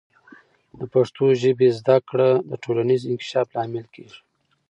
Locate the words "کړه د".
2.09-2.51